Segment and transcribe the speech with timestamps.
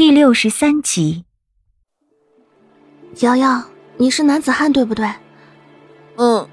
[0.00, 1.26] 第六十三集。
[3.18, 3.62] 瑶瑶，
[3.98, 5.12] 你是男子汉对不对？
[6.16, 6.48] 嗯。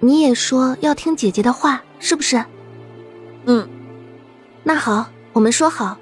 [0.00, 2.42] 你也说要听姐姐的话，是不是？
[3.44, 3.68] 嗯。
[4.64, 5.98] 那好，我们说好，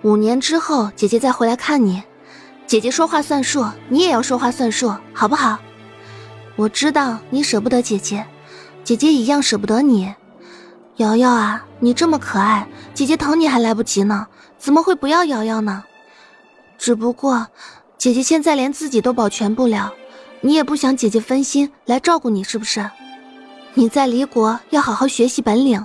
[0.00, 2.02] 五年之后姐姐再回来看你。
[2.66, 5.58] 姐姐说话算数，你也要说话算数，好不好？
[6.56, 8.26] 我知道你舍不得姐姐，
[8.82, 10.14] 姐姐一样舍不得你。
[10.96, 15.84] 瑶瑶啊，你这么可爱，姐姐疼你还来不及呢，怎么会不要瑶瑶呢？
[16.78, 17.48] 只不过，
[17.98, 19.92] 姐姐现在连自己都保全不了，
[20.40, 22.88] 你也不想姐姐分心来照顾你，是不是？
[23.74, 25.84] 你在离国要好好学习本领，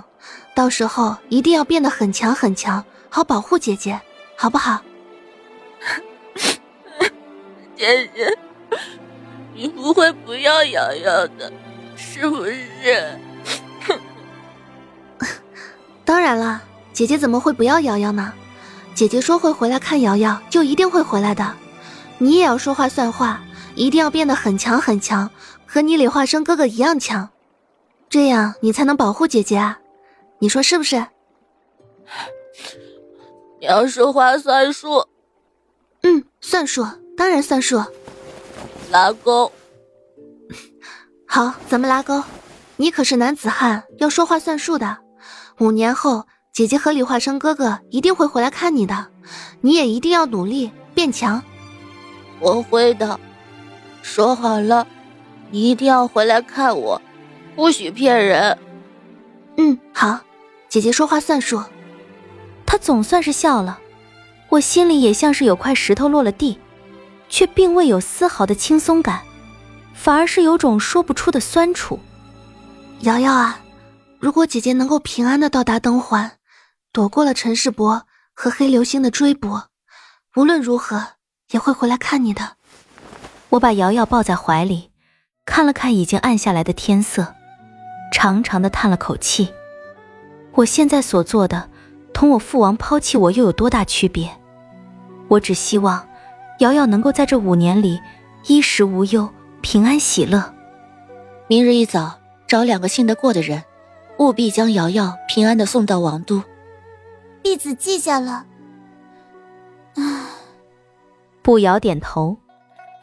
[0.54, 4.00] 到时候一定要变得很强很强，好保护姐姐，
[4.36, 4.80] 好不好？
[7.76, 8.38] 姐姐，
[9.52, 11.52] 你不会不要瑶瑶的，
[11.96, 13.18] 是不是？
[16.04, 18.32] 当然了，姐姐怎么会不要瑶瑶呢？
[18.94, 21.54] 姐姐说会回来看瑶瑶，就一定会回来的。
[22.18, 23.42] 你也要说话算话，
[23.74, 25.28] 一定要变得很强很强，
[25.66, 27.28] 和你李化生哥哥一样强，
[28.08, 29.80] 这样你才能保护姐姐啊！
[30.38, 31.04] 你说是不是？
[33.60, 35.04] 你要说话算数。
[36.02, 36.86] 嗯，算数。
[37.16, 37.82] 当然算数，
[38.90, 39.50] 拉钩。
[41.26, 42.22] 好，咱们拉钩。
[42.76, 44.98] 你可是男子汉，要说话算数的。
[45.60, 49.08] 五年后，姐姐和李化生哥哥一定会回来看你的，
[49.60, 51.42] 你也一定要努力变强。
[52.38, 53.18] 我会的，
[54.02, 54.86] 说好了，
[55.50, 57.02] 你一定要回来看我，
[57.56, 58.56] 不许骗人。
[59.56, 60.20] 嗯，好，
[60.68, 61.60] 姐姐说话算数。
[62.64, 63.80] 他总算是笑了，
[64.48, 66.56] 我心里也像是有块石头落了地。
[67.28, 69.22] 却并未有丝毫的轻松感，
[69.92, 71.98] 反而是有种说不出的酸楚。
[73.00, 73.58] 瑶瑶啊，
[74.20, 76.30] 如果姐姐能够平安的到达灯环，
[76.94, 79.62] 躲过了陈世伯和黑流星的追捕，
[80.36, 81.04] 无论如何
[81.50, 82.52] 也会回来看你的。
[83.48, 84.92] 我把瑶瑶抱在怀里，
[85.44, 87.34] 看了看已经暗下来的天色，
[88.12, 89.52] 长长的叹了口气。
[90.52, 91.68] 我现在所做的，
[92.12, 94.30] 同我父王抛弃我又有多大区别？
[95.26, 96.08] 我只希望。
[96.60, 98.00] 瑶瑶能够在这五年里
[98.46, 99.28] 衣食无忧、
[99.60, 100.54] 平安喜乐。
[101.48, 103.64] 明日一早找两个信得过的人，
[104.20, 106.44] 务必将瑶瑶平安的送到王都。
[107.44, 108.46] 婢子记下了。
[109.96, 110.02] 唉，
[111.42, 112.38] 步摇点头，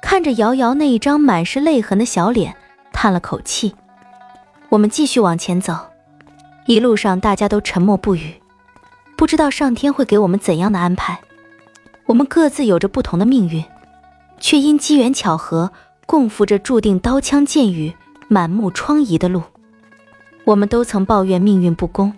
[0.02, 2.58] 看着瑶瑶那一张满是泪痕的小脸，
[2.92, 3.76] 叹了口气。
[4.70, 5.78] 我们继续往前走，
[6.66, 8.42] 一路上大家都沉默不语，
[9.16, 11.20] 不知道上天会给我们怎样的安排。
[12.08, 13.64] 我们各自有着不同的命运，
[14.40, 15.72] 却因机缘巧合
[16.08, 17.94] 共赴着注定刀枪剑雨、
[18.28, 19.44] 满目疮痍的路。
[20.46, 22.12] 我们都曾抱怨命运不公，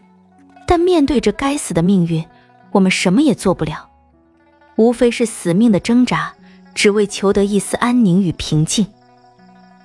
[0.65, 2.25] 但面对着该死的命运，
[2.71, 3.89] 我们什么也做不了，
[4.75, 6.33] 无非是死命的挣扎，
[6.73, 8.87] 只为求得一丝安宁与平静。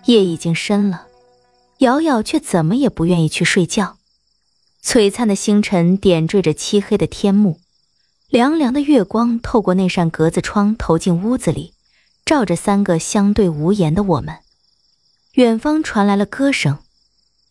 [0.04, 1.06] 夜已经深了，
[1.78, 3.96] 瑶瑶却怎么也不愿意去睡觉。
[4.82, 7.60] 璀璨的星辰点缀着漆黑的天幕。
[8.30, 11.72] 凉凉的月光透过那扇格子窗投进屋子里，
[12.26, 14.36] 照着三个相对无言的我们。
[15.32, 16.78] 远方传来了歌声，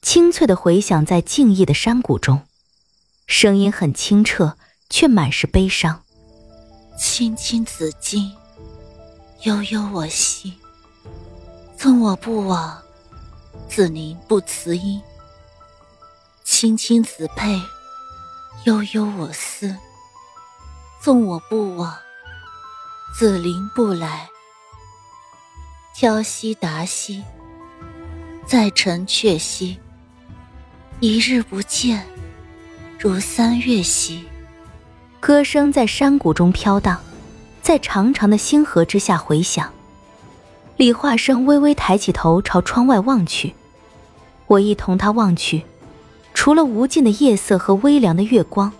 [0.01, 2.41] 清脆的回响在静谧的山谷中，
[3.27, 4.57] 声音很清澈，
[4.89, 6.01] 却满是悲伤。
[6.97, 8.31] 青青子衿，
[9.43, 10.51] 悠悠我心。
[11.77, 12.81] 纵我不往，
[13.69, 14.99] 子宁不辞音。
[16.45, 17.61] 青青子佩，
[18.63, 19.75] 悠悠我思。
[21.01, 21.95] 纵我不往，
[23.13, 24.29] 子陵不来。
[25.94, 27.23] 挑兮达兮，
[28.47, 29.77] 在城阙兮。
[31.01, 32.07] 一日不见，
[32.99, 34.23] 如三月兮。
[35.19, 36.99] 歌声在山谷中飘荡，
[37.61, 39.71] 在长长的星河之下回响。
[40.77, 43.53] 李化生微微抬起头朝窗外望去，
[44.47, 45.63] 我亦同他望去。
[46.33, 48.71] 除了无尽的夜色和微凉的月光，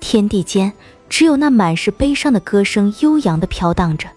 [0.00, 0.72] 天地间。
[1.08, 4.08] 只有那满是悲伤的歌声悠扬的飘荡着。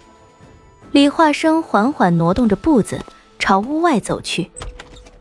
[0.92, 3.00] 李化生缓缓挪动着步子，
[3.38, 4.50] 朝屋外走去，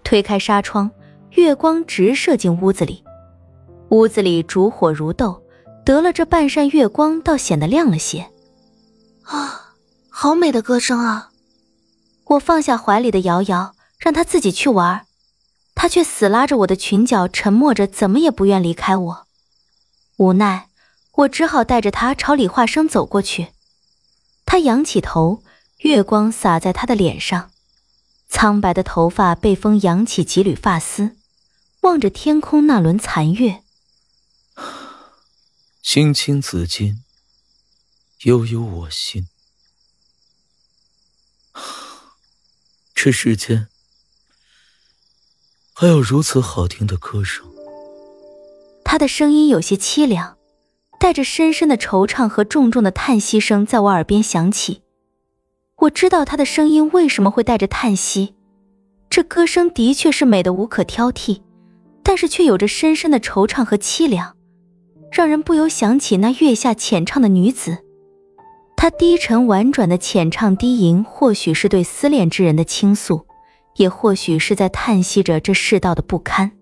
[0.03, 0.91] 推开纱窗，
[1.33, 3.05] 月光直射进屋子里。
[3.91, 5.43] 屋子里烛火如豆，
[5.85, 8.31] 得了这半扇月光，倒显得亮了些。
[9.23, 9.75] 啊，
[10.11, 11.31] 好美的歌声啊！
[12.25, 15.07] 我放下怀里的瑶瑶，让她自己去玩，
[15.75, 19.27] 她却死拉着我的裙角，沉默着，怎么也不愿离开我。
[20.19, 20.67] 无奈。
[21.19, 23.49] 我只好带着她朝李化生走过去。
[24.47, 25.43] 他仰起头，
[25.79, 27.51] 月光洒在他的脸上，
[28.29, 31.17] 苍白的头发被风扬起几缕发丝，
[31.81, 33.63] 望着天空那轮残月。
[35.91, 36.97] 青青子衿，
[38.25, 39.27] 悠悠我心。
[42.95, 43.69] 这世间
[45.73, 47.47] 还有如此好听的歌声。
[48.85, 50.37] 他的声音有些凄凉，
[51.01, 54.83] 带着深深的惆怅和重重的叹息声在我耳边响起。
[55.77, 58.35] 我知道他的声音为什么会带着叹息，
[59.09, 61.41] 这歌声的确是美的无可挑剔，
[62.03, 64.37] 但是却有着深深的惆怅和凄凉，
[65.11, 67.79] 让人不由想起那月下浅唱的女子。
[68.77, 73.27] 她低沉婉转的浅唱低吟，或许是对思恋之人的倾诉，
[73.77, 76.53] 也或许是在叹息着这世道的不堪。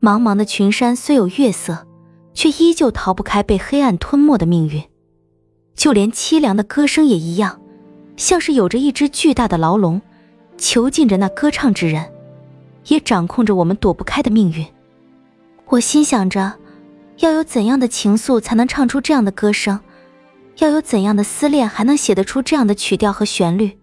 [0.00, 1.86] 茫茫的群山虽有月色，
[2.34, 4.82] 却依旧逃不开被黑暗吞没的命运，
[5.74, 7.60] 就连凄凉的歌声也一样。
[8.16, 10.02] 像是有着一只巨大的牢笼，
[10.58, 12.12] 囚禁着那歌唱之人，
[12.88, 14.66] 也掌控着我们躲不开的命运。
[15.68, 16.54] 我心想着，
[17.20, 19.80] 要有怎样的情愫才能唱出这样的歌声？
[20.58, 23.78] 要有怎样的思念还能写得出这样的曲调和旋律？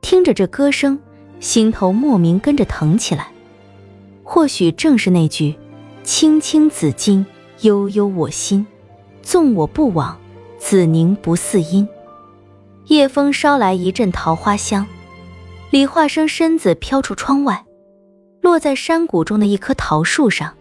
[0.00, 0.98] 听着这歌声，
[1.38, 3.28] 心头莫名跟着疼起来。
[4.24, 5.54] 或许正是那句
[6.02, 7.24] “青青子衿，
[7.60, 8.66] 悠悠我心，
[9.22, 10.18] 纵我不往，
[10.58, 11.88] 子宁不嗣音。”
[12.86, 14.84] 夜风捎来一阵桃花香，
[15.70, 17.64] 李化生身子飘出窗外，
[18.40, 20.54] 落在山谷中的一棵桃树上，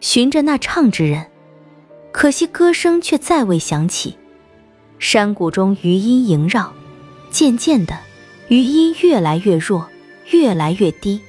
[0.00, 1.26] 寻着那唱之人。
[2.12, 4.16] 可惜歌声却再未响起。
[4.98, 6.72] 山谷中余音萦绕，
[7.30, 7.98] 渐渐的，
[8.48, 9.88] 余音越来越弱，
[10.30, 11.20] 越来越低，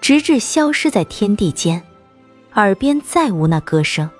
[0.00, 1.82] 直至消失在天地间，
[2.54, 4.10] 耳边再无那歌声。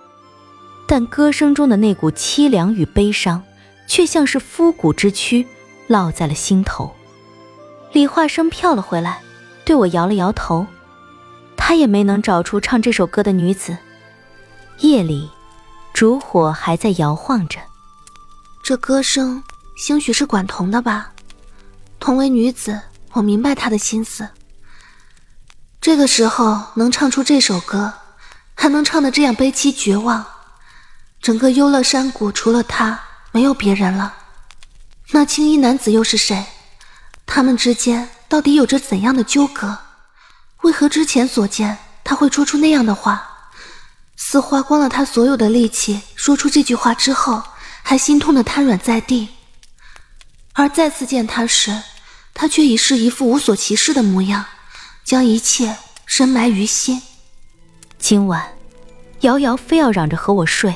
[0.86, 3.42] 但歌声中的那股凄凉与悲伤。
[3.88, 5.46] 却像是枯骨之躯，
[5.88, 6.90] 烙在了心头。
[7.92, 9.20] 李化生飘了回来，
[9.64, 10.66] 对我摇了摇头。
[11.68, 13.76] 他也没能找出唱这首歌的女子。
[14.78, 15.28] 夜里，
[15.92, 17.58] 烛火还在摇晃着。
[18.62, 19.42] 这歌声
[19.76, 21.10] 兴许是管彤的吧？
[21.98, 22.80] 同为女子，
[23.14, 24.28] 我明白她的心思。
[25.80, 27.92] 这个时候能唱出这首歌，
[28.54, 30.24] 还能唱得这样悲凄绝望，
[31.20, 33.00] 整个幽乐山谷除了她。
[33.32, 34.14] 没有别人了，
[35.10, 36.46] 那青衣男子又是谁？
[37.26, 39.76] 他们之间到底有着怎样的纠葛？
[40.66, 43.22] 为何之前所见他会说出那样的话？
[44.16, 47.40] 似花光了他所有的力气说出这句话之后，
[47.84, 49.28] 还心痛的瘫软在地。
[50.54, 51.80] 而再次见他时，
[52.34, 54.44] 他却已是一副无所其事的模样，
[55.04, 57.00] 将一切深埋于心。
[57.96, 58.44] 今晚，
[59.20, 60.74] 瑶瑶非要嚷着和我睡，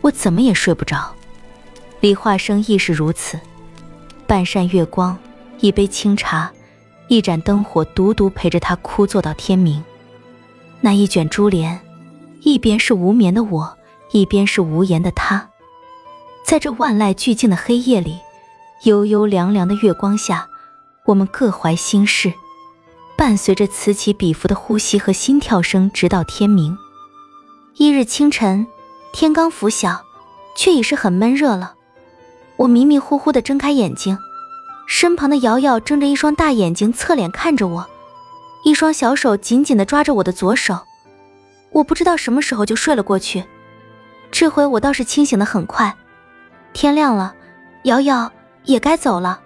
[0.00, 1.12] 我怎么也睡不着。
[1.98, 3.40] 李化生亦是如此，
[4.28, 5.18] 半扇月光，
[5.58, 6.52] 一杯清茶，
[7.08, 9.82] 一盏灯火，独独陪着他枯坐到天明。
[10.80, 11.80] 那一卷珠帘，
[12.42, 13.76] 一边是无眠的我，
[14.12, 15.48] 一边是无言的他。
[16.44, 18.18] 在这万籁俱静的黑夜里，
[18.84, 20.48] 悠悠凉凉的月光下，
[21.06, 22.32] 我们各怀心事，
[23.16, 26.76] 伴随着此起彼伏的呼吸和心跳声，直到天明。
[27.76, 28.66] 一日清晨，
[29.12, 30.02] 天刚拂晓，
[30.54, 31.74] 却已是很闷热了。
[32.56, 34.18] 我迷迷糊糊的睁开眼睛，
[34.88, 37.86] 身旁的瑶瑶睁着一双大眼睛侧脸看着我，
[38.64, 40.80] 一双小手紧紧的抓着我的左手。
[41.70, 43.44] 我不知道什么时候就睡了过去，
[44.30, 45.94] 这回我倒是清醒的很快。
[46.72, 47.34] 天亮了，
[47.84, 48.32] 瑶瑶
[48.64, 49.38] 也该走了。